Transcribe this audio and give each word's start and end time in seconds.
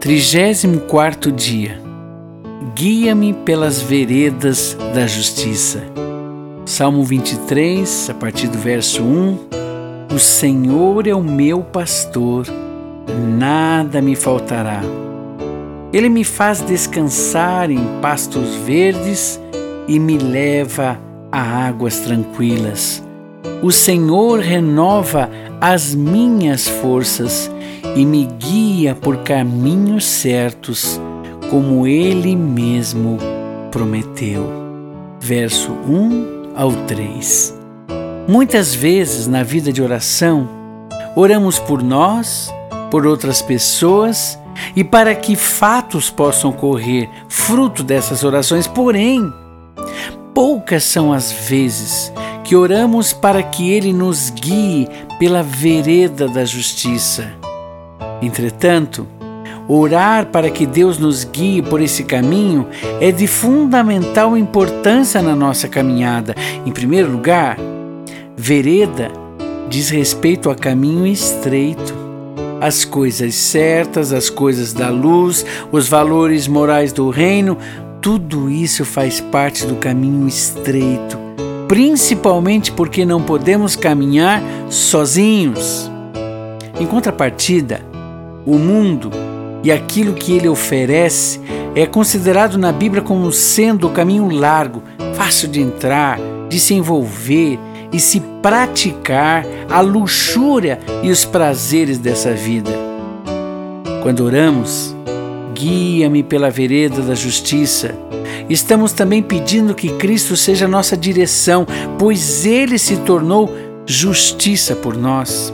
34 0.00 1.30
dia. 1.30 1.78
Guia-me 2.74 3.34
pelas 3.34 3.82
veredas 3.82 4.74
da 4.94 5.06
justiça. 5.06 5.82
Salmo 6.64 7.04
23, 7.04 8.08
a 8.08 8.14
partir 8.14 8.48
do 8.48 8.56
verso 8.56 9.02
1. 9.02 9.38
O 10.14 10.18
Senhor 10.18 11.06
é 11.06 11.14
o 11.14 11.22
meu 11.22 11.60
pastor, 11.60 12.46
nada 13.38 14.00
me 14.00 14.16
faltará. 14.16 14.80
Ele 15.92 16.08
me 16.08 16.24
faz 16.24 16.62
descansar 16.62 17.70
em 17.70 17.84
pastos 18.00 18.54
verdes 18.54 19.38
e 19.86 19.98
me 19.98 20.16
leva 20.16 20.98
a 21.30 21.66
águas 21.66 21.98
tranquilas. 21.98 23.04
O 23.62 23.70
Senhor 23.70 24.40
renova 24.40 25.28
as 25.60 25.94
minhas 25.94 26.66
forças 26.66 27.50
e 27.94 28.06
me 28.06 28.24
guia 28.38 28.94
por 28.94 29.18
caminhos 29.18 30.04
certos, 30.04 31.00
como 31.50 31.86
Ele 31.86 32.34
mesmo 32.34 33.18
prometeu. 33.70 34.48
Verso 35.20 35.72
1 35.72 36.52
ao 36.56 36.72
3. 36.72 37.58
Muitas 38.26 38.74
vezes 38.74 39.26
na 39.26 39.42
vida 39.42 39.72
de 39.72 39.82
oração, 39.82 40.48
oramos 41.14 41.58
por 41.58 41.82
nós, 41.82 42.50
por 42.90 43.06
outras 43.06 43.42
pessoas 43.42 44.38
e 44.74 44.82
para 44.82 45.14
que 45.14 45.36
fatos 45.36 46.08
possam 46.10 46.50
ocorrer 46.50 47.08
fruto 47.28 47.82
dessas 47.82 48.24
orações, 48.24 48.66
porém, 48.66 49.30
poucas 50.32 50.84
são 50.84 51.12
as 51.12 51.30
vezes 51.32 52.12
que 52.50 52.56
oramos 52.56 53.12
para 53.12 53.44
que 53.44 53.70
Ele 53.70 53.92
nos 53.92 54.28
guie 54.28 54.88
pela 55.20 55.40
vereda 55.40 56.26
da 56.26 56.44
justiça. 56.44 57.32
Entretanto, 58.20 59.06
orar 59.68 60.26
para 60.26 60.50
que 60.50 60.66
Deus 60.66 60.98
nos 60.98 61.22
guie 61.22 61.62
por 61.62 61.80
esse 61.80 62.02
caminho 62.02 62.66
é 63.00 63.12
de 63.12 63.28
fundamental 63.28 64.36
importância 64.36 65.22
na 65.22 65.36
nossa 65.36 65.68
caminhada. 65.68 66.34
Em 66.66 66.72
primeiro 66.72 67.12
lugar, 67.12 67.56
vereda 68.36 69.12
diz 69.68 69.88
respeito 69.88 70.50
a 70.50 70.56
caminho 70.56 71.06
estreito. 71.06 71.94
As 72.60 72.84
coisas 72.84 73.32
certas, 73.36 74.12
as 74.12 74.28
coisas 74.28 74.72
da 74.72 74.88
luz, 74.90 75.46
os 75.70 75.88
valores 75.88 76.48
morais 76.48 76.92
do 76.92 77.10
reino, 77.10 77.56
tudo 78.00 78.50
isso 78.50 78.84
faz 78.84 79.20
parte 79.20 79.64
do 79.66 79.76
caminho 79.76 80.26
estreito, 80.26 81.16
principalmente 81.70 82.72
porque 82.72 83.04
não 83.04 83.22
podemos 83.22 83.76
caminhar 83.76 84.42
sozinhos. 84.68 85.88
Em 86.80 86.84
contrapartida, 86.84 87.80
o 88.44 88.58
mundo 88.58 89.08
e 89.62 89.70
aquilo 89.70 90.14
que 90.14 90.32
ele 90.32 90.48
oferece 90.48 91.40
é 91.76 91.86
considerado 91.86 92.58
na 92.58 92.72
Bíblia 92.72 93.00
como 93.00 93.30
sendo 93.30 93.86
o 93.86 93.92
caminho 93.92 94.28
largo, 94.30 94.82
fácil 95.14 95.46
de 95.46 95.60
entrar, 95.60 96.18
de 96.48 96.58
se 96.58 96.74
envolver 96.74 97.56
e 97.92 98.00
se 98.00 98.18
praticar 98.42 99.46
a 99.70 99.80
luxúria 99.80 100.80
e 101.04 101.08
os 101.08 101.24
prazeres 101.24 101.98
dessa 101.98 102.32
vida. 102.32 102.72
Quando 104.02 104.24
oramos, 104.24 104.96
guia-me 105.60 106.22
pela 106.22 106.50
vereda 106.50 107.02
da 107.02 107.14
justiça. 107.14 107.94
Estamos 108.48 108.92
também 108.92 109.22
pedindo 109.22 109.74
que 109.74 109.90
Cristo 109.90 110.34
seja 110.36 110.66
nossa 110.66 110.96
direção, 110.96 111.66
pois 111.98 112.46
ele 112.46 112.78
se 112.78 112.96
tornou 112.98 113.54
justiça 113.84 114.74
por 114.74 114.96
nós. 114.96 115.52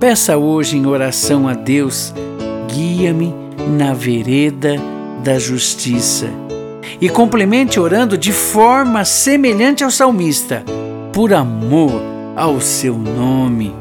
Peça 0.00 0.36
hoje 0.36 0.76
em 0.76 0.86
oração 0.86 1.46
a 1.46 1.54
Deus, 1.54 2.12
guia-me 2.68 3.32
na 3.78 3.94
vereda 3.94 4.74
da 5.22 5.38
justiça. 5.38 6.26
E 7.00 7.08
complemente 7.08 7.78
orando 7.78 8.18
de 8.18 8.32
forma 8.32 9.04
semelhante 9.04 9.84
ao 9.84 9.90
salmista, 9.90 10.64
por 11.12 11.32
amor 11.32 11.92
ao 12.34 12.60
seu 12.60 12.98
nome. 12.98 13.72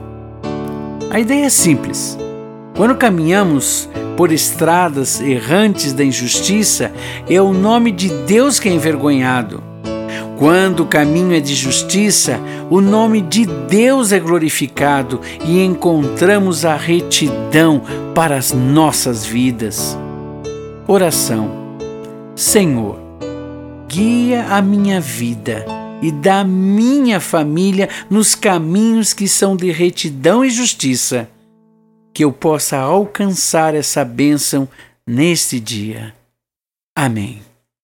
A 1.09 1.19
ideia 1.19 1.45
é 1.45 1.49
simples. 1.49 2.17
Quando 2.75 2.95
caminhamos 2.95 3.89
por 4.15 4.31
estradas 4.31 5.19
errantes 5.21 5.93
da 5.93 6.03
injustiça, 6.03 6.91
é 7.29 7.41
o 7.41 7.53
nome 7.53 7.91
de 7.91 8.09
Deus 8.09 8.59
que 8.59 8.69
é 8.69 8.71
envergonhado. 8.71 9.63
Quando 10.37 10.81
o 10.81 10.85
caminho 10.85 11.33
é 11.33 11.39
de 11.39 11.55
justiça, 11.55 12.39
o 12.69 12.81
nome 12.81 13.21
de 13.21 13.45
Deus 13.45 14.11
é 14.11 14.19
glorificado 14.19 15.21
e 15.45 15.63
encontramos 15.63 16.65
a 16.65 16.75
retidão 16.75 17.81
para 18.13 18.35
as 18.35 18.51
nossas 18.51 19.25
vidas. 19.25 19.97
Oração: 20.87 21.49
Senhor, 22.35 22.99
guia 23.87 24.47
a 24.49 24.61
minha 24.61 24.99
vida 24.99 25.65
e 26.01 26.11
da 26.11 26.43
minha 26.43 27.21
família 27.21 27.87
nos 28.09 28.35
caminhos 28.35 29.13
que 29.13 29.27
são 29.27 29.55
de 29.55 29.71
retidão 29.71 30.43
e 30.43 30.49
justiça, 30.49 31.29
que 32.15 32.23
eu 32.23 32.31
possa 32.31 32.77
alcançar 32.77 33.75
essa 33.75 34.05
bênção 34.05 34.69
neste 35.05 35.59
dia. 35.59 36.15
Amém. 36.95 37.44